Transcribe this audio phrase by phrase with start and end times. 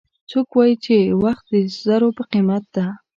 [0.29, 2.85] څوک وایي چې وخت د زرو په قیمت ده